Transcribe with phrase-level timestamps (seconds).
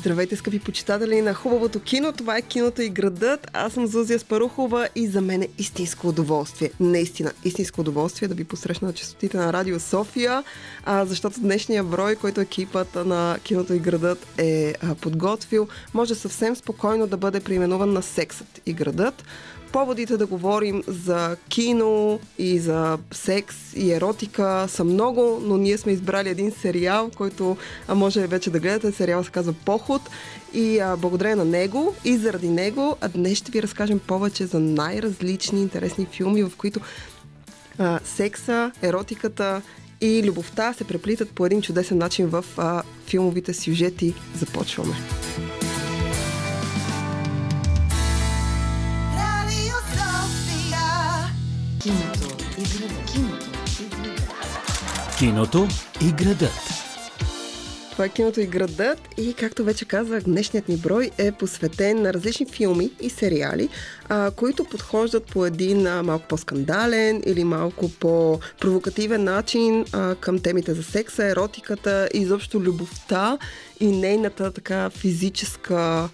[0.00, 2.12] Здравейте, скъпи почитатели на хубавото кино.
[2.12, 3.50] Това е киното и градът.
[3.52, 6.70] Аз съм Зузия Спарухова и за мен е истинско удоволствие.
[6.80, 10.44] Наистина, истинско удоволствие да ви посрещна на частотите на Радио София,
[10.84, 16.56] а, защото днешния брой, който екипът на киното и градът е а, подготвил, може съвсем
[16.56, 19.24] спокойно да бъде преименуван на Сексът и градът
[19.72, 25.92] поводите да говорим за кино и за секс и еротика са много, но ние сме
[25.92, 27.56] избрали един сериал, който
[27.88, 28.92] а, може вече да гледате.
[28.92, 30.02] Сериал се казва Поход
[30.54, 34.60] и а, благодарение на него и заради него а днес ще ви разкажем повече за
[34.60, 36.80] най-различни интересни филми, в които
[37.78, 39.62] а, секса, еротиката
[40.00, 44.14] и любовта се преплитат по един чудесен начин в а, филмовите сюжети.
[44.34, 44.94] Започваме.
[51.82, 52.26] Киното
[52.58, 53.10] и градът.
[53.18, 55.18] Киното и градът.
[55.18, 56.90] Киното и градът.
[58.00, 62.14] Това е киното и градът и както вече казах, днешният ни брой е посветен на
[62.14, 63.68] различни филми и сериали,
[64.08, 70.74] а, които подхождат по един а, малко по-скандален или малко по-провокативен начин а, към темите
[70.74, 73.38] за секса, еротиката и изобщо любовта
[73.80, 76.08] и нейната така физическа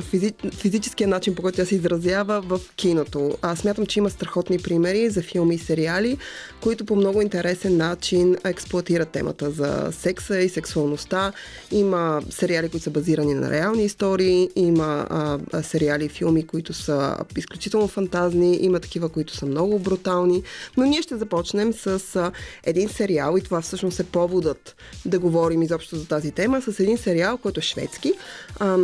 [0.00, 3.36] физи, физическия начин, по който тя се изразява в киното.
[3.42, 6.18] Аз смятам, че има страхотни примери за филми и сериали,
[6.60, 11.32] които по много интересен начин експлуатират темата за секса и сексуалността.
[11.70, 17.16] Има сериали, които са базирани на реални истории, има а, сериали и филми, които са
[17.36, 20.42] изключително фантазни, има такива, които са много брутални.
[20.76, 22.32] Но ние ще започнем с а,
[22.64, 26.98] един сериал и това всъщност е поводът да говорим изобщо за тази тема, с един
[26.98, 28.12] сериал, който е шведски.
[28.60, 28.81] Ам,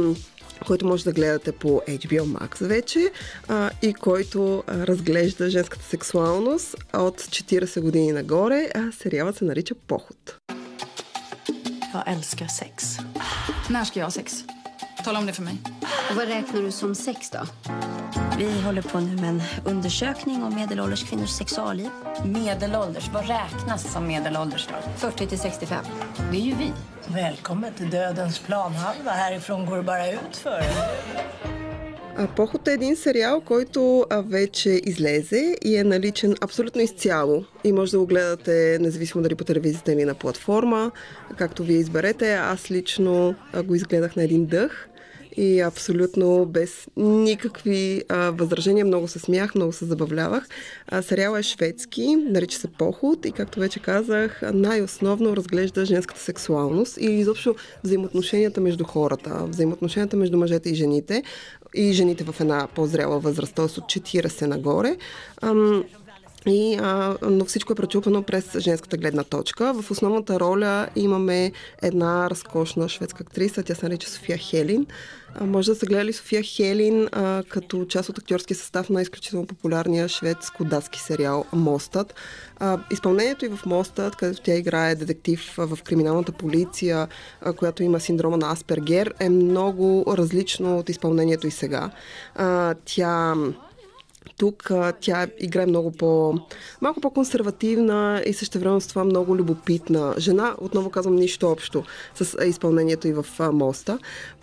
[0.66, 3.10] който може да гледате по HBO Max вече
[3.48, 9.74] а, и който а, разглежда женската сексуалност от 40 години нагоре, а сериалът се нарича
[9.74, 10.38] Поход.
[11.94, 12.98] Jag älskar sex.
[13.70, 14.44] När ska jag ha sex?
[15.04, 15.56] Tala om det för mig.
[16.10, 17.38] Och vad räknar du som sex då?
[18.38, 21.90] Vi håller på nu med en undersökning om medelålders kvinnors sexualliv.
[22.24, 24.90] Medelålders, vad räknas som medelålders då?
[24.96, 25.84] 40 till 65.
[26.30, 26.72] Det är ju vi.
[27.06, 29.10] Välkommen till dödens planhalva.
[29.10, 30.62] Härifrån går det bara ut för.
[32.26, 37.44] Поход е един сериал, който вече излезе и е наличен абсолютно изцяло.
[37.64, 40.90] И може да го гледате независимо дали по телевизията или на платформа,
[41.36, 42.34] както вие изберете.
[42.34, 43.34] Аз лично
[43.64, 44.88] го изгледах на един дъх
[45.36, 48.84] и абсолютно без никакви възражения.
[48.84, 50.46] Много се смях, много се забавлявах.
[51.02, 57.04] Сериал е шведски, нарича се Поход и както вече казах, най-основно разглежда женската сексуалност и
[57.04, 61.22] изобщо взаимоотношенията между хората, взаимоотношенията между мъжете и жените
[61.74, 63.64] и жените в една по-зрела възраст, т.е.
[63.64, 64.96] от 40 нагоре.
[65.42, 65.84] Ам,
[66.46, 69.74] и, а, но всичко е пречупено през женската гледна точка.
[69.82, 74.86] В основната роля имаме една разкошна шведска актриса, тя се нарича София Хелин.
[75.34, 79.46] А, може да са гледали София Хелин а, като част от актьорския състав на изключително
[79.46, 82.14] популярния шведско-датски сериал Мостът.
[82.58, 87.08] А, изпълнението и в Мостът, където тя играе детектив в криминалната полиция,
[87.40, 91.90] а, която има синдрома на Аспергер, е много различно от изпълнението и сега.
[92.34, 93.34] А, тя
[94.36, 96.34] тук а, тя играе много по,
[96.80, 100.54] малко по-консервативна и също време с това много любопитна жена.
[100.58, 101.84] Отново казвам нищо общо
[102.14, 103.98] с изпълнението и в а, моста.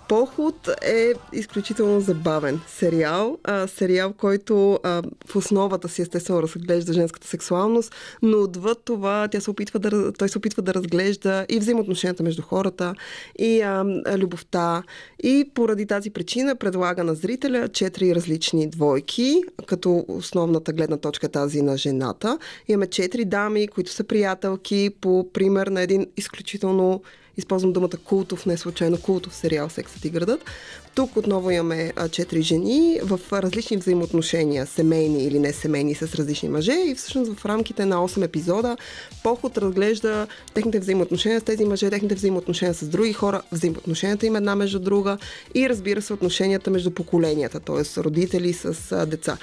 [0.10, 3.38] Поход е изключително забавен сериал.
[3.44, 9.40] А, сериал, който а, в основата си естествено разглежда женската сексуалност, но отвъд това тя
[9.40, 12.96] се опитва да, той се опитва да разглежда и взаимоотношенията между хората,
[13.40, 13.86] и а,
[14.18, 14.84] любовта.
[15.24, 21.30] И поради тази причина предлага на зрителя четири различни двойки, като основната гледна точка е
[21.30, 22.40] тази на жената.
[22.68, 27.02] Имаме четири дами, които са приятелки, по пример на един изключително
[27.38, 30.46] използвам думата култов, не случайно култов сериал Сексът и градът.
[30.96, 36.74] Тук отново имаме четири жени в различни взаимоотношения, семейни или не семейни, с различни мъже
[36.74, 38.78] и всъщност в рамките на 8 епизода
[39.24, 44.56] Поход разглежда техните взаимоотношения с тези мъже, техните взаимоотношения с други хора, взаимоотношенията им една
[44.56, 45.18] между друга
[45.56, 48.02] и разбира се отношенията между поколенията, т.е.
[48.02, 49.38] родители с деца.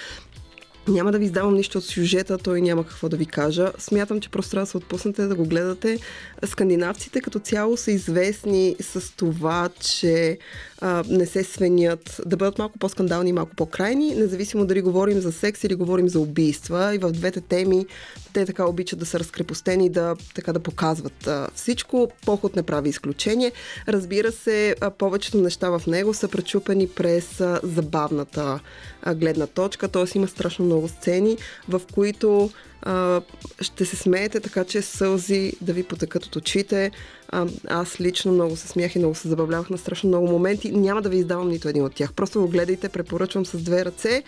[0.88, 3.72] Няма да ви издавам нищо от сюжета, той няма какво да ви кажа.
[3.78, 5.98] Смятам, че просто трябва да се отпуснете да го гледате.
[6.44, 10.38] Скандинавците като цяло са известни с това, че
[10.82, 15.32] а, не се свенят, да бъдат малко по-скандални и малко по-крайни, независимо дали говорим за
[15.32, 16.94] секс или говорим за убийства.
[16.94, 17.86] И в двете теми
[18.32, 22.10] те така обичат да са разкрепостени, да, така да показват а, всичко.
[22.26, 23.52] Поход не прави изключение.
[23.88, 28.60] Разбира се, а, повечето неща в него са пречупени през а, забавната
[29.02, 30.04] а, гледна точка, т.е.
[30.14, 31.36] има страшно много сцени,
[31.68, 32.50] в които
[32.82, 33.20] А,
[33.60, 36.90] ще се смеете така, че сълзи да ви потекат от очите.
[37.28, 40.72] А, аз лично много се смях и много се забавлявах на страшно много моменти.
[40.72, 42.12] Няма да ви издавам нито един от тях.
[42.12, 44.22] Просто го гледайте, препоръчвам с две ръце.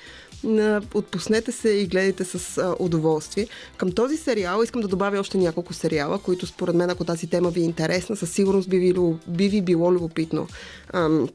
[0.94, 3.46] Отпуснете се и гледайте с а, удоволствие.
[3.76, 7.50] Към този сериал искам да добавя още няколко сериала, които според мен, ако тази тема
[7.50, 8.94] ви е интересна, със сигурност би ви,
[9.28, 10.48] би ви било любопитно.
[10.92, 11.28] Ам,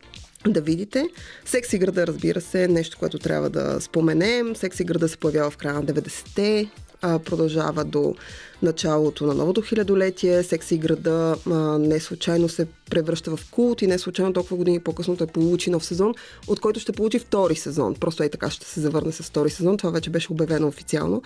[0.48, 1.10] да видите.
[1.46, 4.56] Секси града, разбира се, е нещо, което трябва да споменем.
[4.56, 6.70] Секси града се появява в края на 90-те,
[7.02, 8.16] продължава до
[8.62, 10.44] началото на новото хилядолетие.
[10.44, 15.18] Секси града а, не случайно се превръща в култ и не случайно толкова години по-късно
[15.18, 16.14] той получи нов сезон,
[16.48, 17.96] от който ще получи втори сезон.
[17.96, 19.78] Просто е така ще се завърне с втори сезон.
[19.78, 21.22] Това вече беше обявено официално.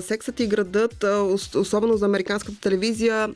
[0.00, 1.04] Сексът и градът,
[1.56, 3.28] особено за американската телевизия,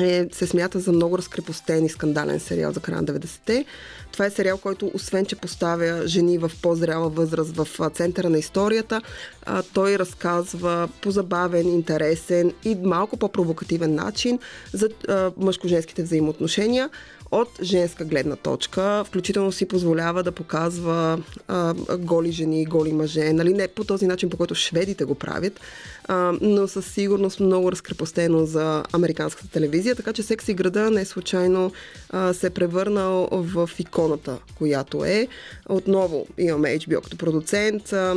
[0.00, 3.64] е, се смята за много разкрепостен и скандален сериал за края на 90-те.
[4.12, 9.02] Това е сериал, който освен, че поставя жени в по-зряла възраст в центъра на историята,
[9.46, 14.38] а, той разказва по забавен, интересен и малко по-провокативен начин
[14.72, 14.88] за
[15.36, 16.90] мъжко-женските взаимоотношения
[17.32, 23.52] от женска гледна точка, включително си позволява да показва а, голи жени, голи мъже, нали
[23.52, 25.60] не по този начин, по който шведите го правят,
[26.08, 31.72] а, но със сигурност много разкрепостено за американската телевизия, така че Секси града не случайно
[32.10, 35.28] а, се е превърнал в иконата, която е.
[35.68, 37.92] Отново имаме HBO като продуцент.
[37.92, 38.14] А,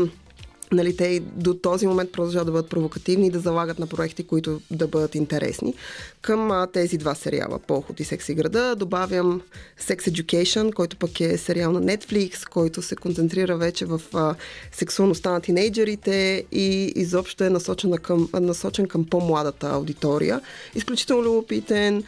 [0.71, 4.61] Нали, те до този момент продължават да бъдат провокативни и да залагат на проекти, които
[4.71, 5.73] да бъдат интересни.
[6.21, 9.41] Към а, тези два сериала, Поход и Секс и града, добавям
[9.81, 14.35] Sex Education, който пък е сериал на Netflix, който се концентрира вече в а,
[14.71, 20.41] сексуалността на тинейджерите и изобщо е насочен към, насочен към по-младата аудитория.
[20.75, 22.03] Изключително любопитен,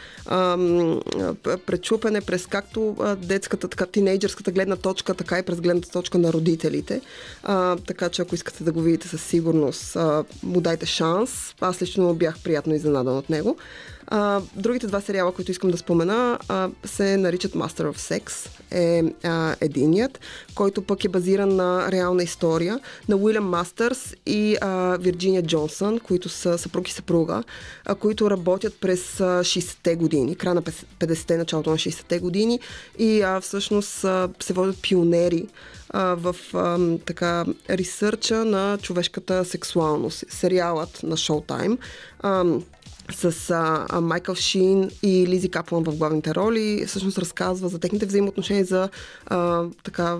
[1.65, 6.33] пречупен е през както детската, така тинейджерската гледна точка, така и през гледната точка на
[6.33, 7.01] родителите.
[7.43, 9.97] А, така че ако искате да го видите със сигурност,
[10.43, 11.55] му дайте шанс.
[11.61, 13.57] Аз лично бях приятно изненадан от него.
[14.07, 18.49] А, другите два сериала, които искам да спомена, а, се наричат Master of Sex.
[18.71, 20.19] Е а, единият,
[20.55, 26.29] който пък е базиран на реална история на Уилям Мастърс и а, Вирджиния Джонсън, които
[26.29, 27.43] са съпруг и съпруга,
[27.85, 32.59] а, които работят през а, 60-те години, края на 50-те, началото на 60-те години
[32.99, 35.47] и а, всъщност а, се водят пионери
[35.89, 40.23] а, в а, така ресърча на човешката сексуалност.
[40.29, 41.77] Сериалът на Showtime.
[42.19, 42.43] А,
[43.11, 43.49] с
[43.89, 46.85] а, Майкъл Шин и Лизи Каплан в главните роли.
[46.87, 48.89] Всъщност разказва за техните взаимоотношения, за
[49.25, 50.17] а, така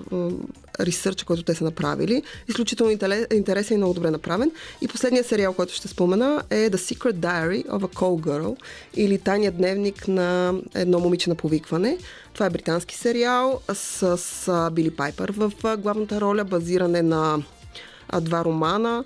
[0.80, 2.22] ресърча, който те са направили.
[2.48, 2.92] Изключително
[3.32, 4.50] интересен и много добре направен.
[4.80, 8.56] И последният сериал, който ще спомена е The Secret Diary of a Call Girl
[8.94, 11.98] или Тайният дневник на едно момиче на повикване.
[12.34, 17.42] Това е британски сериал с, с Били Пайпер в главната роля, базиране на
[18.20, 19.04] два романа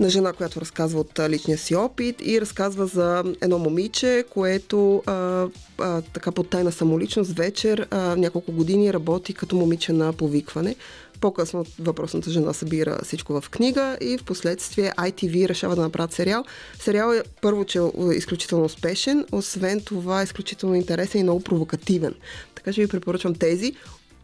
[0.00, 5.46] на жена, която разказва от личния си опит и разказва за едно момиче, което а,
[5.78, 10.76] а, така под тайна самоличност вечер а, няколко години работи като момиче на повикване.
[11.20, 16.44] По-късно въпросната жена събира всичко в книга и в последствие ITV решава да направят сериал.
[16.80, 22.14] Сериал е първо, че е изключително успешен, освен това е изключително интересен и много провокативен.
[22.54, 23.72] Така че ви препоръчвам тези.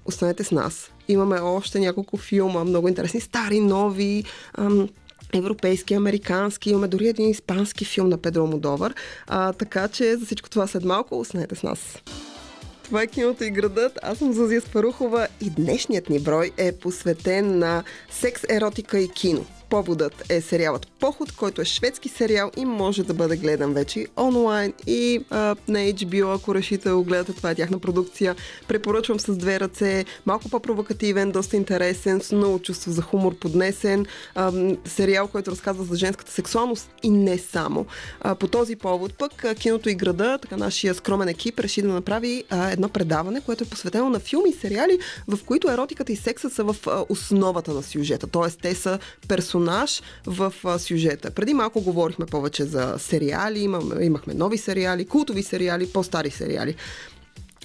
[0.05, 0.91] Останете с нас.
[1.09, 4.25] Имаме още няколко филма, много интересни, стари, нови.
[4.59, 4.89] Ам,
[5.39, 8.95] европейски, американски, имаме дори един испански филм на Педро Модовър.
[9.27, 11.79] А, така че за всичко това след малко останете с нас.
[12.85, 13.99] Това е киното и градът.
[14.03, 19.47] Аз съм Зузия Спарухова и днешният ни брой е посветен на секс, еротика и кино.
[19.75, 24.73] Поводът е сериалът Поход, който е шведски сериал и може да бъде гледан вече онлайн
[24.87, 28.37] и а, на HBO, ако решите да го гледате, това е тяхна продукция.
[28.69, 34.07] Препоръчвам с две ръце, малко по-провокативен, доста интересен, с много чувство за хумор поднесен.
[34.35, 34.53] А,
[34.85, 37.87] сериал, който разказва за женската сексуалност и не само.
[38.21, 42.45] А, по този повод пък киното и града, така нашия скромен екип реши да направи
[42.51, 46.51] а, едно предаване, което е посветено на филми и сериали, в които еротиката и секса
[46.51, 48.27] са в а, основата на сюжета.
[48.27, 51.31] Тоест, те са персонажи персонаж в а, сюжета.
[51.31, 56.77] Преди малко говорихме повече за сериали, имаме, имахме нови сериали, култови сериали, по-стари сериали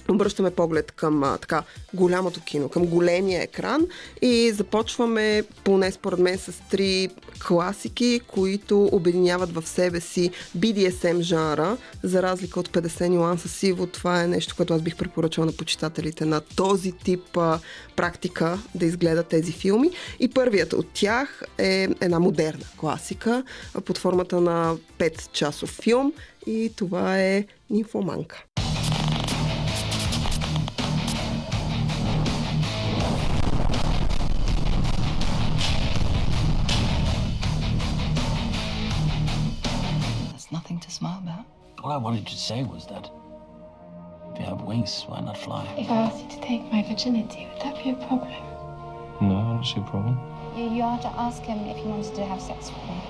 [0.08, 1.62] обръщаме поглед към а, така
[1.94, 3.86] голямото кино, към големия екран
[4.22, 7.08] и започваме, поне според мен, с три
[7.46, 13.86] класики, които обединяват в себе си BDSM жанра, за разлика от 50 нюанса сиво.
[13.86, 17.58] Това е нещо, което аз бих препоръчала на почитателите на този тип а,
[17.96, 19.90] практика да изгледат тези филми.
[20.20, 23.44] И първият от тях е една модерна класика
[23.84, 26.12] под формата на 5 часов филм
[26.46, 28.44] и това е Нимфоманка.
[41.00, 41.44] Smile about?
[41.82, 43.08] All I wanted to say was that
[44.34, 45.64] if you have wings, why not fly?
[45.78, 48.30] If I asked you to take my virginity, would that be a problem?
[49.22, 50.20] No, I don't see a problem.
[50.54, 53.00] You, you are to ask him if he wants to have sex with me.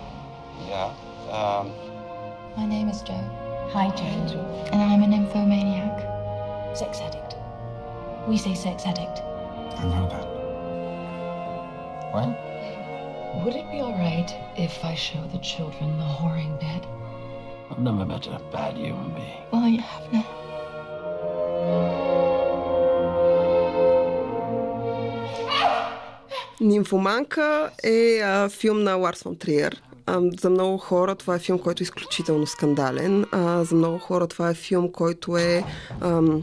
[0.68, 0.94] Yeah.
[1.34, 1.72] Um,
[2.56, 3.24] My name is Joe,
[3.72, 4.28] Hi, Jane.
[4.72, 6.76] and I'm an nymphomaniac.
[6.76, 7.34] Sex addict.
[8.28, 9.18] We say sex addict.
[9.80, 10.26] I know that.
[12.14, 13.44] What?
[13.44, 16.86] Would it be all right if I show the children the whoring bed?
[17.70, 19.42] I've never met a bad human being.
[19.52, 20.26] Well, you have now.
[26.60, 29.82] Нимфоманка е а, филм на Ларс фон Триер.
[30.06, 33.24] А, за много хора това е филм, който е изключително скандален.
[33.32, 35.64] А, за много хора това е филм, който е
[36.00, 36.42] ам,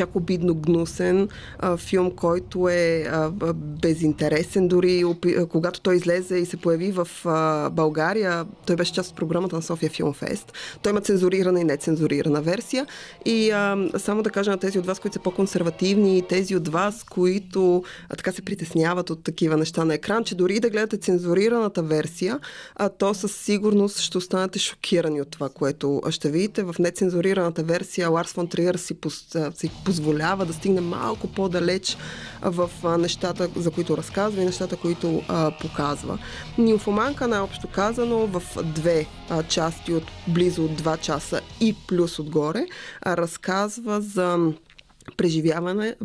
[0.00, 1.28] чак обидно гнусен,
[1.58, 5.04] а, филм, който е а, безинтересен дори.
[5.04, 9.56] Опи- Когато той излезе и се появи в а, България, той беше част от програмата
[9.56, 10.52] на София Филмфест.
[10.82, 12.86] Той има цензурирана и нецензурирана версия.
[13.24, 16.68] И а, само да кажа на тези от вас, които са по-консервативни и тези от
[16.68, 20.96] вас, които а, така се притесняват от такива неща на екран, че дори да гледате
[20.96, 22.38] цензурираната версия,
[22.76, 26.62] а, то със сигурност ще останете шокирани от това, което ще видите.
[26.62, 31.96] В нецензурираната версия Ларс фон Триер си, пос, си позволява да стигне малко по-далеч
[32.42, 36.18] в нещата, за които разказва и нещата, които а, показва.
[36.58, 42.66] Нимфоманка, най-общо казано, в две а, части от близо 2 часа и плюс отгоре,
[43.02, 44.52] а, разказва за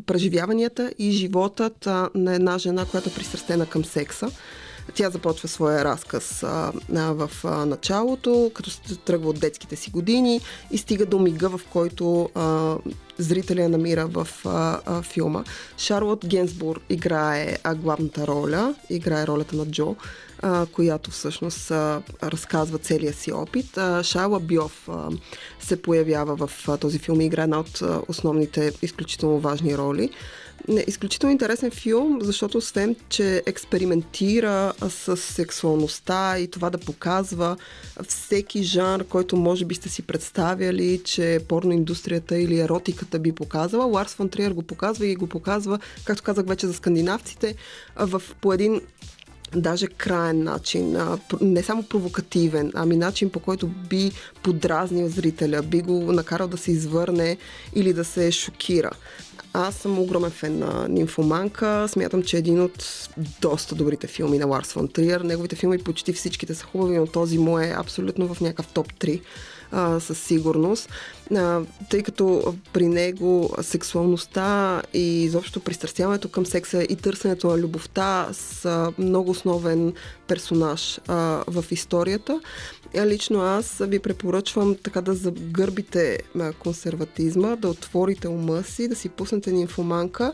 [0.06, 4.32] преживяванията и животът а, на една жена, която е пристрастена към секса.
[4.94, 10.42] Тя започва своя разказ а, в а, началото, като се тръгва от детските си години
[10.72, 12.76] и стига до мига, в който а,
[13.18, 15.44] зрителя намира в а, а, филма.
[15.78, 19.96] Шарлот Генсбур играе а, главната роля, играе ролята на Джо,
[20.46, 23.78] а, която всъщност а, разказва целия си опит.
[23.78, 25.10] А, Шайла Бьов а,
[25.60, 30.10] се появява в а, този филм и играе една от а, основните изключително важни роли.
[30.68, 37.58] Не, изключително интересен филм, защото освен, че експериментира с сексуалността и това да показва
[38.08, 44.14] всеки жанр, който може би сте си представяли, че порноиндустрията или еротиката би показала, Ларс
[44.14, 47.56] фон Триер го показва и го показва, както казах вече за скандинавците,
[47.96, 48.82] в по един
[49.56, 54.12] даже краен начин, а, не само провокативен, ами начин по който би
[54.44, 57.38] подразнил зрителя, би го накарал да се извърне
[57.76, 58.92] или да се шокира.
[59.54, 61.88] Аз съм огромен фен на Нимфоманка.
[61.90, 63.10] Смятам, че е един от
[63.42, 65.22] доста добрите филми на Ларс фон Триер.
[65.22, 69.22] Неговите филми почти всичките са хубави, но този му е абсолютно в някакъв топ 3
[69.76, 70.90] а, със сигурност,
[71.36, 78.30] а, тъй като при него сексуалността и изобщо пристрастяването към секса и търсенето на любовта
[78.32, 79.94] са много основен
[80.28, 82.42] персонаж а, в историята.
[83.06, 86.20] Лично аз ви препоръчвам така да загърбите
[86.60, 90.34] консерватизма, да отворите ума си, да си пуснете нимфоманка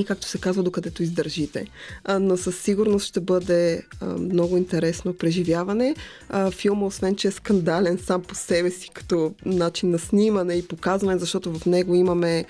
[0.00, 1.66] и както се казва, докъдето издържите.
[2.04, 5.94] А, но със сигурност ще бъде а, много интересно преживяване.
[6.28, 10.68] А, филма, освен че е скандален сам по себе си, като начин на снимане и
[10.68, 12.44] показване, защото в него имаме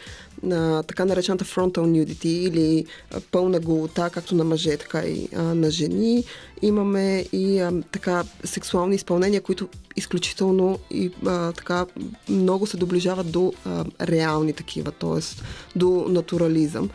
[0.52, 5.42] а, така наречената frontal nudity или а, пълна голота, както на мъже, така и а,
[5.42, 6.24] на жени.
[6.62, 11.86] Имаме и а, така сексуални изпълнения, които изключително и а, така
[12.28, 15.20] много се доближават до а, реални такива, т.е.
[15.78, 16.90] до натурализъм.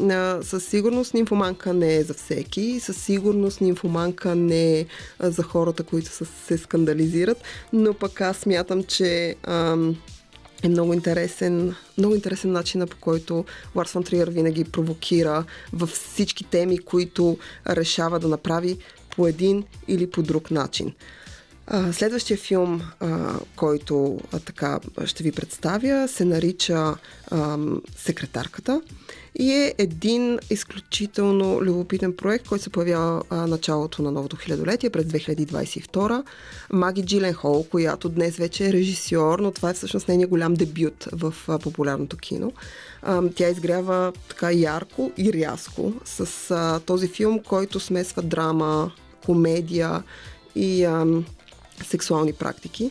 [0.00, 4.86] А, със сигурност нимфоманка не е за всеки, със сигурност нимфоманка не е
[5.18, 9.96] а, за хората, които са, се скандализират, но пък аз смятам, че ам,
[10.62, 13.44] е много интересен, много интересен начин, по който
[13.76, 18.78] Ларс фон Триер винаги провокира във всички теми, които решава да направи
[19.16, 20.92] по един или по друг начин.
[21.92, 22.82] Следващия филм,
[23.56, 26.94] който така ще ви представя, се нарича
[27.96, 28.80] Секретарката
[29.38, 35.04] и е един изключително любопитен проект, който се появява а, началото на новото хилядолетие през
[35.04, 36.24] 2022.
[36.72, 41.08] Маги Джилен Хол, която днес вече е режисьор, но това е всъщност нейният голям дебют
[41.12, 42.52] в а, популярното кино.
[43.02, 48.92] А, тя изгрява така ярко и рязко с а, този филм, който смесва драма,
[49.24, 50.02] комедия
[50.54, 51.24] и ам,
[51.86, 52.90] сексуални практики.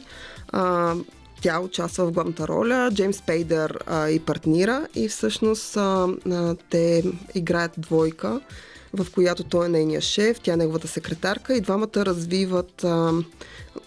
[0.51, 0.95] А,
[1.43, 7.03] тя участва в главната роля, Джеймс Пейдър а, и партнира и всъщност а, а, те
[7.35, 8.41] играят двойка,
[8.93, 13.11] в която той е нейния шеф, тя е неговата секретарка и двамата развиват а,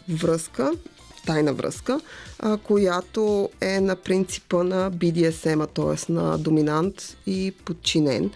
[0.09, 0.73] връзка,
[1.27, 2.01] тайна връзка,
[2.39, 6.13] а, която е на принципа на BDSM, т.е.
[6.13, 8.31] на доминант и подчинен.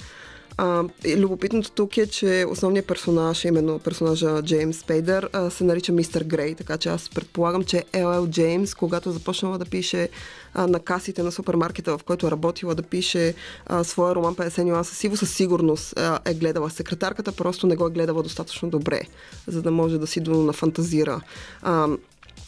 [0.62, 0.84] А,
[1.16, 6.54] любопитното тук е, че основният персонаж, именно персонажа Джеймс Спейдър, а, се нарича Мистер Грей,
[6.54, 10.08] така че аз предполагам, че Ел Джеймс, когато започнала да пише
[10.54, 13.34] а, на касите на супермаркета, в който е работила да пише
[13.66, 16.70] а, своя роман 50 нюанса сиво, със сигурност а, е гледала.
[16.70, 19.02] Секретарката просто не го е гледала достатъчно добре,
[19.46, 21.20] за да може да си нафантазира
[21.62, 21.88] а,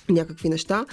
[0.09, 0.87] някакви неща.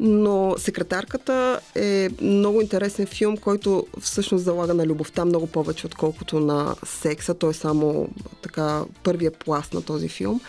[0.00, 6.74] Но Секретарката е много интересен филм, който всъщност залага на любовта много повече, отколкото на
[6.86, 7.34] секса.
[7.34, 8.08] Той е само
[8.42, 10.40] така първия пласт на този филм.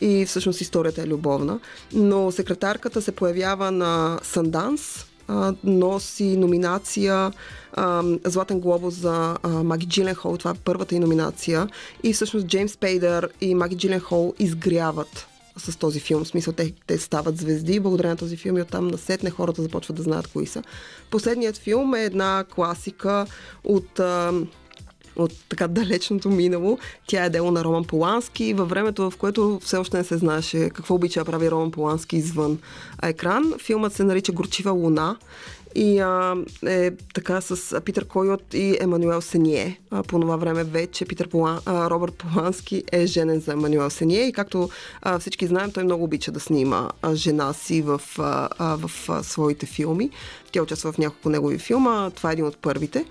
[0.00, 1.60] И всъщност историята е любовна.
[1.92, 5.06] Но Секретарката се появява на Санданс,
[5.64, 7.32] носи номинация
[8.24, 10.36] Златен глобус за а, Маги Джиленхол.
[10.36, 11.68] Това е първата и номинация.
[12.02, 15.26] И всъщност Джеймс Пейдър и Маги Джиленхол изгряват
[15.56, 16.24] с този филм.
[16.24, 19.96] В смисъл, те, те стават звезди благодарение на този филм и оттам насетне хората започват
[19.96, 20.62] да знаят кои са.
[21.10, 23.26] Последният филм е една класика
[23.64, 24.00] от
[25.16, 26.78] от така далечното минало.
[27.06, 30.70] Тя е дело на Роман Полански във времето, в което все още не се знаеше
[30.70, 32.58] какво обича прави Роман Полански извън
[33.02, 33.54] екран.
[33.58, 35.16] Филмът се нарича Горчива луна
[35.74, 39.80] и а, е така с Питър Койот и Емануел Сение.
[39.90, 44.20] А, по това време вече Питър Полан, а, Робърт Полански е женен за Емануел Сение
[44.20, 44.68] и както
[45.02, 49.22] а, всички знаем, той много обича да снима а, жена си в, а, в а,
[49.22, 50.10] своите филми.
[50.52, 52.10] Тя участва в няколко негови филма.
[52.10, 53.04] Това е един от първите.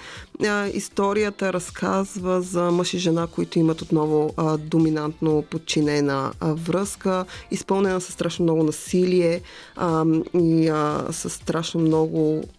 [0.45, 7.25] А, историята разказва за мъж и жена, които имат отново а, доминантно подчинена а, връзка,
[7.51, 9.41] изпълнена с страшно много насилие
[9.75, 12.54] а, и а, с страшно много а,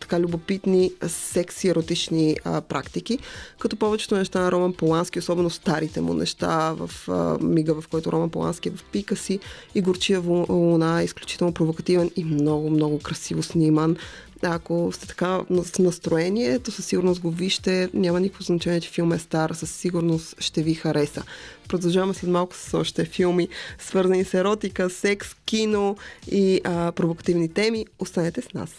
[0.00, 3.18] така любопитни секси еротични а, практики,
[3.58, 8.12] като повечето неща на Роман Полански, особено старите му неща в а, мига, в който
[8.12, 9.38] Роман Полански е в пика си
[9.74, 13.96] и Горчия луна е изключително провокативен и много, много красиво сниман.
[14.42, 17.88] Ако сте така в настроение, то със сигурност го вижте.
[17.94, 19.50] Няма никакво значение, че филм е стар.
[19.50, 21.22] Със сигурност ще ви хареса.
[21.68, 25.96] Продължаваме след малко с още филми, свързани с еротика, секс, кино
[26.30, 27.86] и а, провокативни теми.
[27.98, 28.70] Останете с нас.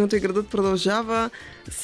[0.00, 1.30] Киното и градът продължава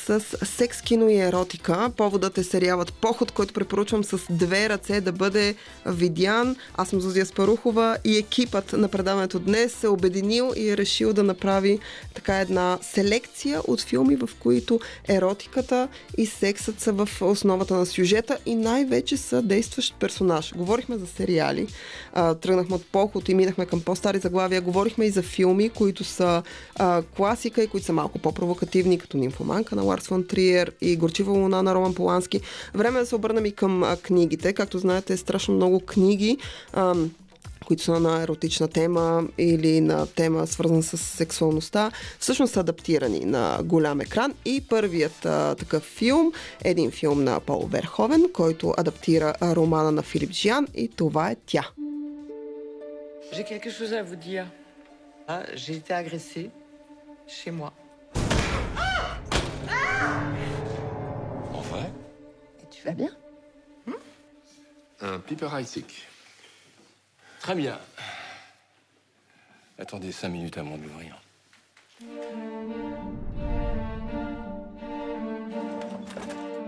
[0.06, 1.90] с секс, кино и еротика.
[1.96, 5.54] Поводът е сериалът Поход, който препоръчвам с две ръце да бъде
[5.86, 6.56] видян.
[6.76, 11.22] Аз съм Зузия Спарухова и екипът на предаването днес се обединил и е решил да
[11.22, 11.78] направи
[12.14, 15.88] така една селекция от филми, в които еротиката
[16.18, 20.54] и сексът са в основата на сюжета и най-вече са действащ персонаж.
[20.56, 21.66] Говорихме за сериали,
[22.14, 24.60] тръгнахме от Поход и минахме към по-стари заглавия.
[24.60, 26.42] Говорихме и за филми, които са
[27.16, 31.62] класика и които са малко по-провокативни, като Нимфоманка на Ларс фон Триер и Горчива луна
[31.62, 32.40] на Роман Полански.
[32.74, 34.52] Време е да се обърнем и към а, книгите.
[34.52, 36.38] Както знаете, страшно много книги.
[36.72, 36.94] А,
[37.66, 43.60] които са на еротична тема или на тема свързана с сексуалността, всъщност са адаптирани на
[43.64, 44.34] голям екран.
[44.44, 46.32] И първият а, такъв филм
[46.64, 51.36] е един филм на Пол Верховен, който адаптира романа на Филип Жиан и това е
[51.46, 51.68] тя.
[53.32, 54.46] J'ai quelque chose à vous dire.
[55.32, 56.48] Ah, j'ai été agressée
[57.36, 57.70] chez moi.
[62.86, 63.10] Vas bien
[65.02, 65.48] Un piper.
[67.40, 67.78] Très bien.
[69.78, 71.14] Attendez cinq minutes avant d'ouvrir.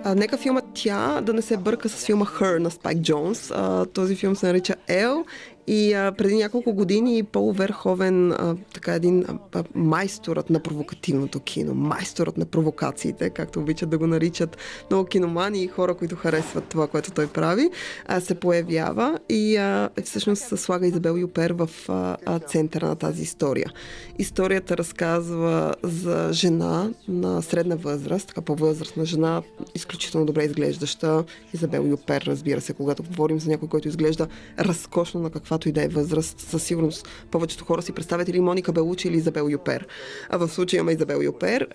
[0.05, 3.53] А, нека филмът Тя да не се бърка с филма Her на Спайк Джонс.
[3.93, 5.25] Този филм се нарича Ел
[5.69, 11.75] и а, преди няколко години Пол Верховен, а, така един а, майсторът на провокативното кино,
[11.75, 14.57] майсторът на провокациите, както обичат да го наричат
[14.91, 17.71] много киномани и хора, които харесват това, което той прави,
[18.07, 23.23] а, се появява и а, всъщност слага Изабел Юпер в а, а, центъра на тази
[23.23, 23.73] история.
[24.19, 29.43] Историята разказва за жена на средна възраст, така по-възрастна жена,
[29.75, 31.25] изключително добре изглеждаща.
[31.55, 34.27] Изабел Юпер, разбира се, когато говорим за някой, който изглежда
[34.59, 38.41] разкошно на каква каквато и да е възраст, със сигурност повечето хора си представят или
[38.41, 39.87] Моника Белучи или Изабел Юпер.
[40.31, 41.69] А в случая има Изабел Юпер.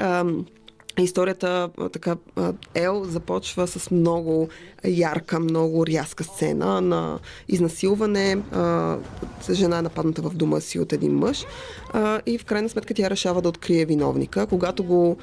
[1.00, 2.16] Историята, така,
[2.76, 4.50] Ел започва с много
[4.86, 8.38] ярка, много рязка сцена на изнасилване.
[9.52, 11.46] Жена е нападната в дома си от един мъж
[12.26, 14.48] и в крайна сметка тя решава да открие виновника.
[14.48, 15.18] Когато, го,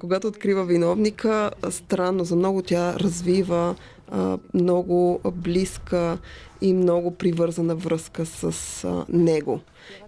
[0.00, 3.74] когато открива виновника, странно за много тя развива
[4.54, 6.18] много близка
[6.60, 9.60] и много привързана връзка с него.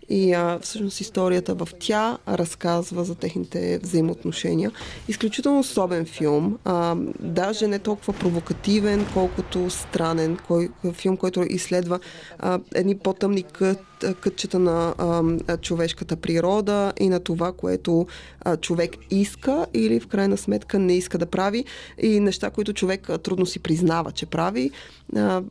[0.09, 4.71] И а, всъщност историята в тя разказва за техните взаимоотношения.
[5.09, 6.59] Изключително особен филм.
[6.65, 10.39] А, даже не толкова провокативен, колкото странен.
[10.47, 11.99] Кой, филм, който изследва
[12.39, 13.79] а, едни по-тъмни кът,
[14.21, 18.07] кътчета на а, човешката природа и на това, което
[18.41, 21.65] а, човек иска или в крайна сметка не иска да прави
[22.03, 24.71] и неща, които човек трудно си признава, че прави.
[25.17, 25.43] А,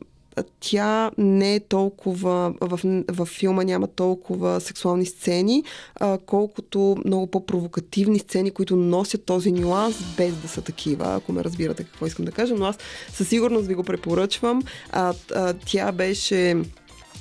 [0.60, 8.18] тя не е толкова, в, в филма няма толкова сексуални сцени, а, колкото много по-провокативни
[8.18, 12.32] сцени, които носят този нюанс, без да са такива, ако ме разбирате какво искам да
[12.32, 12.78] кажа, но аз
[13.12, 14.62] със сигурност ви го препоръчвам.
[14.90, 16.56] А, а, тя беше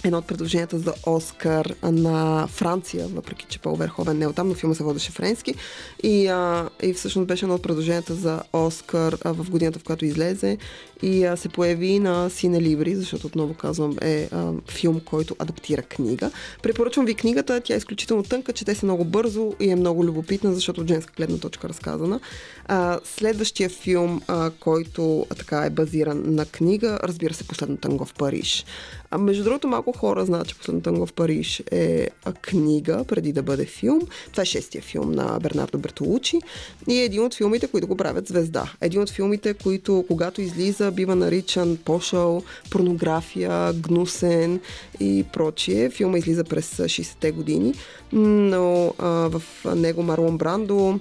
[0.06, 4.54] едно от предложенията за Оскар на Франция, въпреки че Пол Верховен не е оттам, но
[4.54, 5.56] филма се водеше френски.
[6.04, 10.06] И, а, и всъщност беше едно от предложенията за Оскар а, в годината, в която
[10.06, 10.58] излезе
[11.06, 15.82] и а, се появи на Сине Либри, защото отново казвам е а, филм, който адаптира
[15.82, 16.32] книга.
[16.64, 20.54] Препоръчвам ви книгата, тя е изключително тънка, чете се много бързо и е много любопитна,
[20.54, 22.20] защото от женска гледна точка разказана.
[22.66, 28.06] А, следващия филм, а, който а, така е базиран на книга, разбира се, Последно танго
[28.06, 28.66] в Париж.
[29.12, 33.34] А, между другото, малко хора знаят, че Последно танго в Париж е а, книга, преди
[33.34, 34.02] да бъде филм.
[34.32, 36.40] Това е шестия филм на Бернардо Бертолучи
[36.90, 38.72] и е един от филмите, които го правят звезда.
[38.82, 44.60] Един от филмите, които когато излиза бива наричан пошъл, порнография, гнусен
[45.00, 45.90] и прочие.
[45.90, 47.74] Филма излиза през 60-те години,
[48.14, 49.42] но а, в
[49.76, 51.00] него Марлон Брандо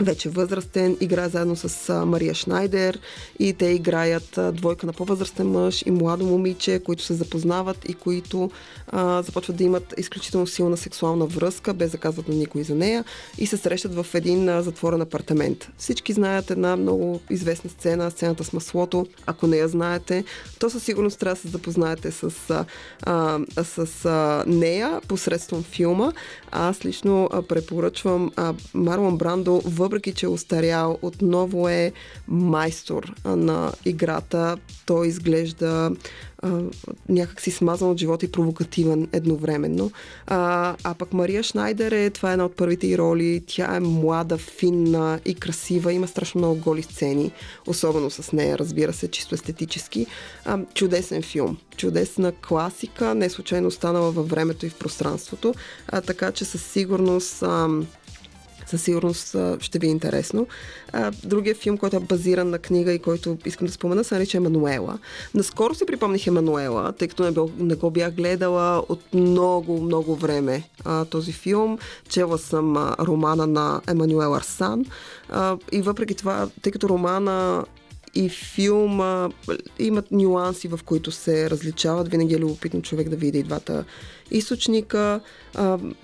[0.00, 2.98] вече възрастен, играе заедно с Мария Шнайдер
[3.38, 8.50] и те играят двойка на по-възрастен мъж и младо момиче, които се запознават и които
[8.88, 13.04] а, започват да имат изключително силна сексуална връзка, без да казват на никой за нея
[13.38, 15.68] и се срещат в един а, затворен апартамент.
[15.78, 19.06] Всички знаят една много известна сцена, сцената с маслото.
[19.26, 20.24] Ако не я знаете,
[20.58, 22.64] то със сигурност трябва да се запознаете с, а,
[23.02, 26.12] а, с а, нея посредством филма.
[26.50, 31.92] Аз лично а, препоръчвам а, Марлон Брандо в въпреки че е устарял, отново е
[32.28, 34.56] майстор на играта.
[34.86, 35.90] Той изглежда
[36.42, 36.62] а,
[37.08, 39.90] някак си смазан от живота и провокативен едновременно.
[40.26, 43.42] А, а пък Мария Шнайдер е, това е една от първите й роли.
[43.46, 45.92] Тя е млада, финна и красива.
[45.92, 47.32] Има страшно много голи сцени,
[47.66, 50.06] особено с нея, разбира се, чисто естетически.
[50.44, 51.56] А, чудесен филм.
[51.76, 55.54] Чудесна класика, не случайно останала във времето и в пространството.
[55.88, 57.42] А, така че със сигурност...
[57.42, 57.68] А,
[58.66, 60.46] със сигурност ще ви е интересно.
[61.24, 64.98] Другия филм, който е базиран на книга и който искам да спомена, се нарича Емануела.
[65.34, 70.16] Наскоро си припомних Емануела, тъй като не, бил, не го бях гледала от много, много
[70.16, 70.68] време
[71.10, 71.78] този филм.
[72.08, 74.84] Чела съм романа на Емануел Арсан
[75.72, 77.64] и въпреки това, тъй като романа
[78.14, 79.28] и филма
[79.78, 82.08] имат нюанси, в които се различават.
[82.08, 83.84] Винаги е любопитно човек да види и двата
[84.30, 85.20] източника.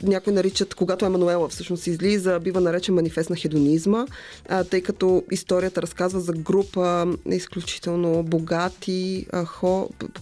[0.02, 4.06] Някои наричат, когато Емануела всъщност излиза, бива наречен манифест на хедонизма,
[4.70, 9.26] тъй като историята разказва за група изключително богати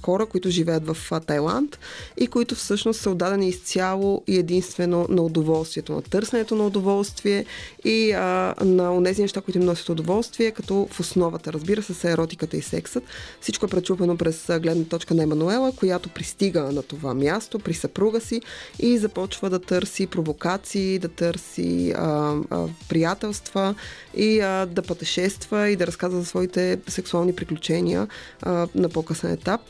[0.02, 1.78] хора, които живеят в Тайланд
[2.16, 7.44] и които всъщност са отдадени изцяло и единствено на удоволствието, на търсенето на удоволствие
[7.84, 8.12] и
[8.60, 12.62] на тези неща, които им носят удоволствие, като в основата, разбира се, са еротиката и
[12.62, 13.04] сексът.
[13.40, 18.20] Всичко е пречупено през гледна точка на Емануела, която пристига на това място при съпруга
[18.20, 18.40] си
[18.78, 23.74] и започва да търси провокации, да търси а, а, приятелства
[24.14, 28.08] и а, да пътешества и да разказва за своите сексуални приключения
[28.42, 29.60] а, на по-късен етап.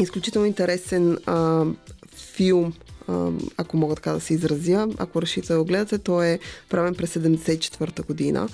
[0.00, 1.64] Изключително интересен а,
[2.16, 2.72] филм
[3.56, 4.88] ако мога така да се изразя.
[4.98, 8.48] Ако решите да го гледате, той е правен през 74-та година.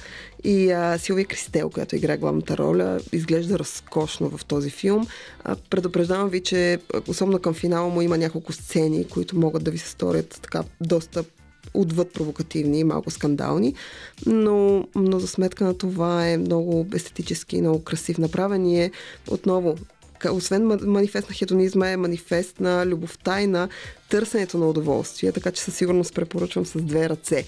[0.45, 5.07] И а, Силвия Кристел, която играе главната роля, изглежда разкошно в този филм.
[5.45, 9.79] А, предупреждавам ви, че особено към финала му има няколко сцени, които могат да ви
[9.79, 11.25] се сторят така доста
[11.75, 13.75] отвъд провокативни, малко скандални,
[14.27, 18.91] но, но за сметка на това е много естетически, много красив направен и е
[19.31, 19.77] отново
[20.25, 23.69] освен манифест на хедонизма, е манифест на любовта и на
[24.09, 27.45] търсенето на удоволствие, така че със сигурност препоръчвам с две ръце.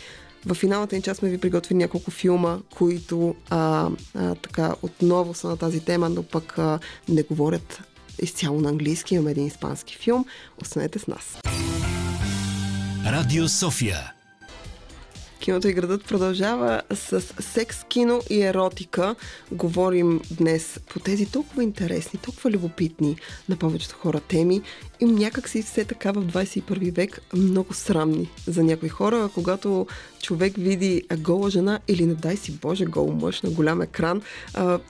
[0.47, 5.49] В финалната ни част сме ви приготвили няколко филма, които а, а, така отново са
[5.49, 6.79] на тази тема, но пък а,
[7.09, 7.81] не говорят
[8.23, 9.15] изцяло на английски.
[9.15, 10.25] Имаме един испански филм.
[10.63, 11.39] Останете с нас.
[13.07, 14.13] Радио София
[15.49, 19.15] Киното и градът продължава с секс, кино и еротика.
[19.53, 23.17] Говорим днес по тези толкова интересни, толкова любопитни
[23.49, 24.63] на повечето хора теми
[25.01, 29.31] и някак си все така в 21 век много срамни за някои хора.
[29.35, 29.87] Когато
[30.23, 34.23] човек види гола жена или не дай си Боже гол мъж на голям екран,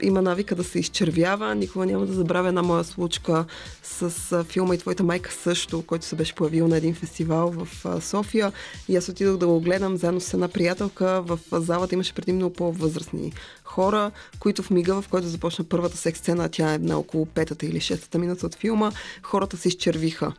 [0.01, 1.55] има навика да се изчервява.
[1.55, 3.45] Никога няма да забравя една моя случка
[3.83, 8.51] с филма и твоята майка също, който се беше появил на един фестивал в София.
[8.87, 11.21] И аз отидох да го гледам заедно с една приятелка.
[11.21, 13.33] В залата имаше предимно по-възрастни
[13.63, 17.65] хора, които в мига, в който започна първата секс сцена, тя е на около петата
[17.65, 18.91] или шестата минута от филма,
[19.23, 20.33] хората се изчервиха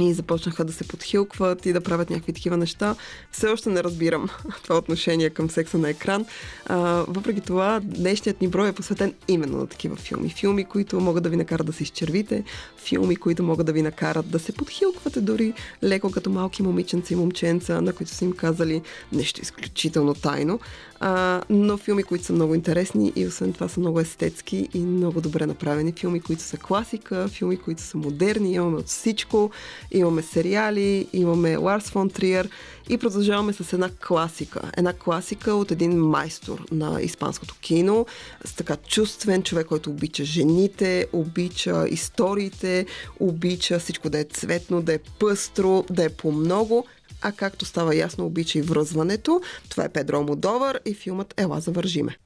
[0.00, 2.96] и започнаха да се подхилкват и да правят някакви такива неща.
[3.32, 4.28] Все още не разбирам
[4.62, 6.26] това отношение към секса на екран.
[6.66, 6.78] А,
[7.08, 10.28] въпреки това, днешният ни брой е посветен именно на такива филми.
[10.28, 12.44] Филми, които могат да ви накарат да се изчервите,
[12.78, 17.16] филми, които могат да ви накарат да се подхилквате дори леко като малки момиченца и
[17.16, 18.82] момченца, на които са им казали
[19.12, 20.60] нещо изключително тайно
[21.00, 25.20] а, но филми, които са много интересни и освен това са много естетски и много
[25.20, 25.92] добре направени.
[25.92, 29.50] Филми, които са класика, филми, които са модерни, имаме от всичко,
[29.90, 32.48] имаме сериали, имаме Ларс фон Триер
[32.88, 34.60] и продължаваме с една класика.
[34.76, 38.06] Една класика от един майстор на испанското кино,
[38.44, 42.86] с така чувствен човек, който обича жените, обича историите,
[43.20, 46.86] обича всичко да е цветно, да е пъстро, да е по-много
[47.22, 49.40] а както става ясно, обича и връзването.
[49.68, 52.16] Това е Педро Модовър и филмът Ела завържиме.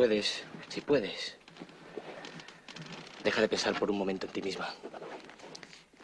[0.00, 1.36] Puedes, si puedes,
[3.22, 4.74] deja de pensar por un momento en ti misma.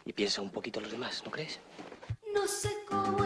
[0.05, 1.59] Y piensa un poquito en los demás, ¿no crees?
[2.31, 3.25] No sé cómo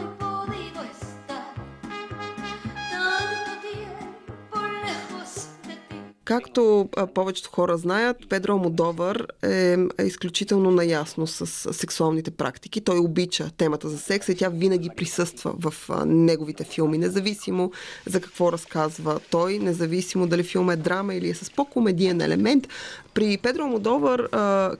[6.32, 12.80] Както повечето хора знаят, Педро Модовър е, е изключително наясно с сексуалните практики.
[12.80, 15.74] Той обича темата за секс и тя винаги присъства в
[16.06, 17.72] неговите филми, независимо
[18.06, 22.68] за какво разказва той, независимо дали филм е драма или е с по-комедиен елемент.
[23.14, 24.28] При Педро Модовър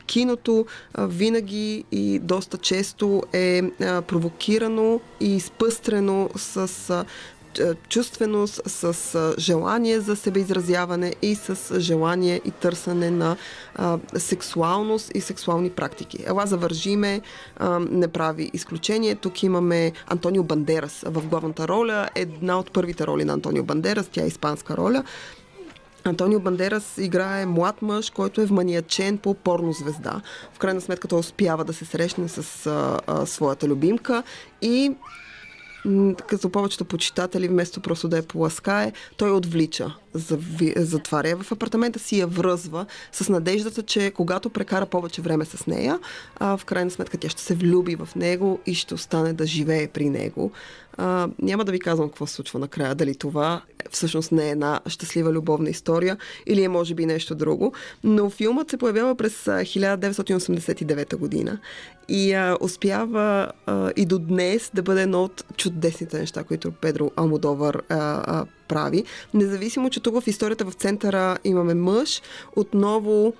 [0.07, 0.67] киното
[0.99, 7.05] винаги и доста често е провокирано и изпъстрено с
[7.88, 13.37] чувственост, с желание за себеизразяване и с желание и търсене на
[13.75, 16.25] а, сексуалност и сексуални практики.
[16.27, 17.21] Ела завържиме,
[17.57, 19.15] а, не прави изключение.
[19.15, 22.09] Тук имаме Антонио Бандерас в главната роля.
[22.15, 25.05] Една от първите роли на Антонио Бандерас, тя е испанска роля.
[26.05, 30.21] Антонио Бандерас играе млад мъж, който е вманиячен по порно звезда.
[30.53, 34.23] В крайна сметка той успява да се срещне с а, а, своята любимка
[34.62, 34.93] и
[36.27, 39.95] като повечето почитатели, вместо просто да я поласкае, той отвлича,
[40.77, 45.99] затваря в апартамента си, я връзва с надеждата, че когато прекара повече време с нея,
[46.37, 49.88] а, в крайна сметка тя ще се влюби в него и ще остане да живее
[49.88, 50.53] при него.
[50.97, 54.81] А, няма да ви казвам какво се случва накрая, дали това всъщност не е една
[54.87, 56.16] щастлива любовна история
[56.47, 57.73] или е може би нещо друго,
[58.05, 61.59] но филмът се появява през 1989 година
[62.09, 67.11] и а, успява а, и до днес да бъде едно от чудесните неща, които Педро
[67.17, 69.05] Алмодовър а, а, прави.
[69.35, 72.23] Независимо, че тук в историята в центъра имаме мъж,
[72.57, 73.35] отново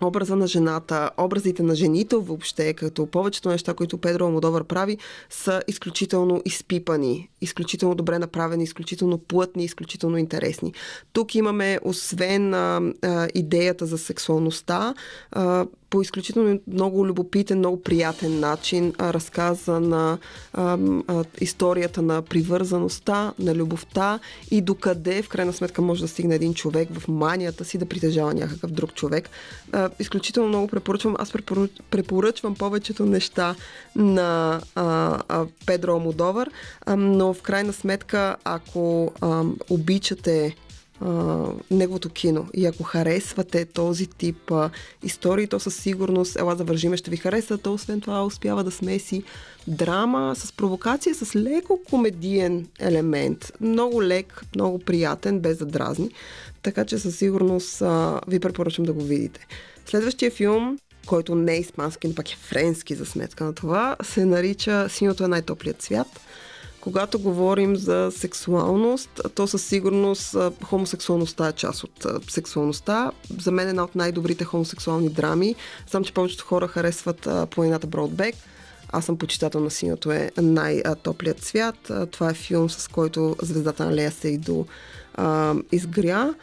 [0.00, 4.98] образа на жената, образите на жените въобще, като повечето неща, които Педро Амодовър прави,
[5.30, 10.72] са изключително изпипани, изключително добре направени, изключително плътни, изключително интересни.
[11.12, 14.94] Тук имаме, освен а, а, идеята за сексуалността,
[15.32, 20.18] а, по изключително много любопитен, много приятен начин а, разказа на
[20.52, 24.18] а, а, историята на привързаността, на любовта
[24.50, 28.34] и докъде в крайна сметка може да стигне един човек в манията си да притежава
[28.34, 29.30] някакъв друг човек.
[29.72, 31.16] А, изключително много препоръчвам.
[31.18, 31.32] Аз
[31.90, 33.54] препоръчвам повечето неща
[33.96, 36.50] на а, а, Педро Амодовър,
[36.86, 40.56] а, но в крайна сметка, ако а, обичате
[41.00, 42.46] а, неговото кино.
[42.54, 44.70] И ако харесвате този тип а,
[45.02, 47.58] истории, то със сигурност Ела да вържиме ще ви хареса.
[47.58, 49.22] То освен това успява да смеси
[49.66, 53.52] драма с провокация, с леко комедиен елемент.
[53.60, 56.10] Много лек, много приятен, без да дразни.
[56.62, 59.46] Така че със сигурност а, ви препоръчвам да го видите.
[59.86, 64.24] Следващия филм който не е испански, но пак е френски за сметка на това, се
[64.24, 66.06] нарича Синьото е най-топлият свят–
[66.80, 73.10] когато говорим за сексуалност, то със сигурност хомосексуалността е част от сексуалността.
[73.40, 75.54] За мен е една от най-добрите хомосексуални драми.
[75.90, 78.34] Знам, че повечето хора харесват планината Бродбек.
[78.92, 81.90] Аз съм почитател на синьото е най-топлият свят.
[82.10, 84.66] Това е филм, с който звездата на Лея Сейдо
[85.14, 86.34] а, изгря.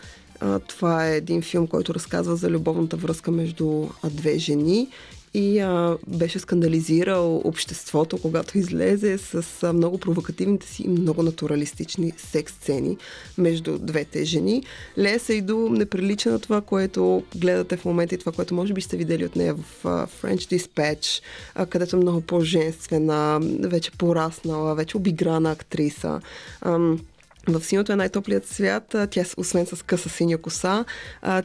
[0.67, 4.89] Това е един филм, който разказва за любовната връзка между две жени
[5.35, 12.13] и а, беше скандализирал обществото, когато излезе с а, много провокативните си и много натуралистични
[12.17, 12.97] секс сцени
[13.37, 14.63] между двете жени.
[14.97, 18.81] Лея Сейду не прилича на това, което гледате в момента и това, което може би
[18.81, 21.21] сте видели от нея в а, French Dispatch,
[21.55, 26.21] а, където е много по-женствена, вече пораснала, вече обиграна актриса.
[26.61, 26.99] Ам,
[27.47, 28.95] в синото е най-топлият свят.
[29.11, 30.85] Тя, освен с къса синя коса,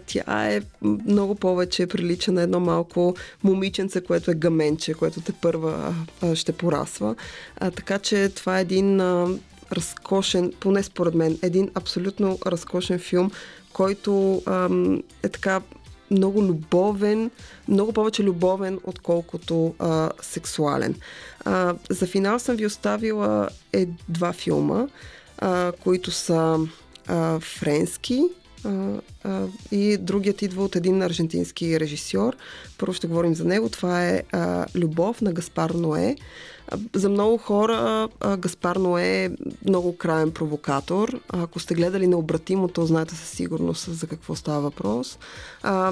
[0.07, 5.95] тя е много повече прилича на едно малко момиченце, което е гаменче, което те първа
[6.35, 7.15] ще порасва.
[7.61, 9.01] Така че това е един
[9.73, 13.31] разкошен, поне според мен, един абсолютно разкошен филм,
[13.73, 14.43] който
[15.23, 15.61] е така
[16.11, 17.31] много любовен,
[17.69, 20.95] много повече любовен, отколкото а, сексуален.
[21.45, 24.87] А, за финал съм ви оставила е два филма
[25.41, 26.59] а, които са
[27.07, 28.23] а, френски
[28.65, 32.37] а, и другият идва от един аржентински режисьор.
[32.79, 33.69] Първо ще говорим за него.
[33.69, 36.17] Това е а, Любов на Гаспар Ное.
[36.95, 39.31] За много хора Гаспар Ное е
[39.65, 41.21] много краен провокатор.
[41.29, 45.19] Ако сте гледали необратимо, то знаете със сигурност за какво става въпрос.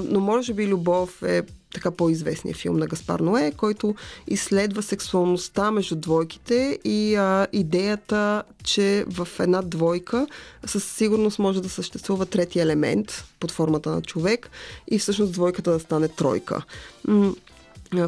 [0.03, 3.95] Но може би Любов е така по-известния филм на Гаспар Ное, който
[4.27, 10.27] изследва сексуалността между двойките и а, идеята, че в една двойка
[10.65, 14.49] със сигурност може да съществува трети елемент под формата на човек
[14.91, 16.63] и всъщност двойката да стане тройка.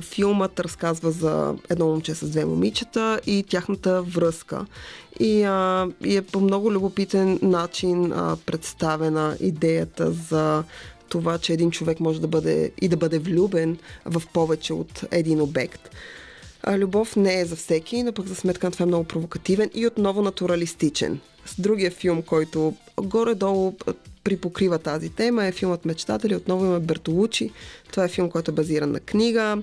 [0.02, 4.66] Филмът разказва за едно момче с две момичета и тяхната връзка.
[5.20, 10.64] И, а, и е по много любопитен начин а, представена идеята за
[11.12, 15.42] това, че един човек може да бъде и да бъде влюбен в повече от един
[15.42, 15.90] обект.
[16.64, 19.70] А, любов не е за всеки, но пък за сметка на това е много провокативен
[19.74, 21.20] и отново натуралистичен.
[21.46, 23.74] С другия филм, който горе-долу
[24.24, 26.36] припокрива тази тема е филмът Мечтатели.
[26.36, 27.52] Отново има Бертолучи.
[27.92, 29.58] Това е филм, който е базиран на книга.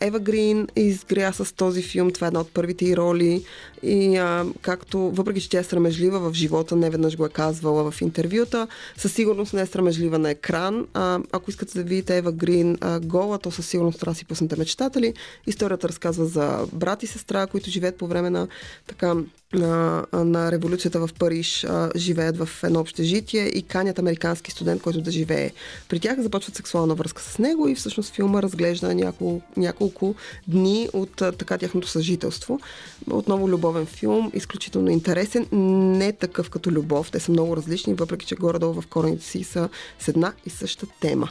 [0.00, 2.10] Ева Грин изгря с този филм.
[2.10, 3.44] Това е една от първите й роли.
[3.82, 7.90] И а, както, въпреки че тя е срамежлива в живота, не веднъж го е казвала
[7.90, 10.86] в интервюта, със сигурност не е срамежлива на екран.
[10.94, 14.24] А, ако искате да видите Ева Грин а, гола, то със сигурност трябва да си
[14.24, 15.14] пуснете Мечтатели.
[15.46, 18.48] Историята разказва за брат и сестра, които живеят по време на
[18.86, 19.14] така
[19.52, 25.00] на, на революцията в Париж а, живеят в едно общежитие и канят американски студент, който
[25.00, 25.50] да живее.
[25.88, 30.14] При тях започват сексуална връзка с него и всъщност филма разглежда няколко, няколко
[30.48, 32.60] дни от а, така тяхното съжителство.
[33.10, 38.34] Отново любовен филм, изключително интересен, не такъв като любов, те са много различни, въпреки че
[38.34, 39.68] горе-долу в корените си са
[39.98, 41.30] с една и съща тема.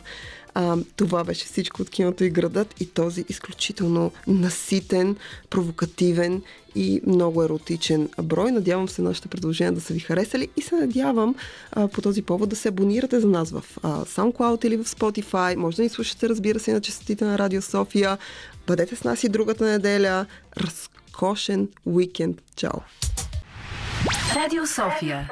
[0.58, 5.16] А, това беше всичко от киното и градът и този изключително наситен,
[5.50, 6.41] провокативен
[6.76, 8.52] и много еротичен брой.
[8.52, 11.36] Надявам се нашите предложения да са ви харесали и се надявам
[11.72, 15.56] а, по този повод да се абонирате за нас в а, SoundCloud или в Spotify.
[15.56, 18.18] Може да ни слушате, разбира се, на частотите на Радио София.
[18.68, 20.26] Бъдете с нас и другата неделя.
[21.16, 22.38] Разкошен уикенд.
[22.55, 22.84] Чао!
[24.36, 25.30] Радио София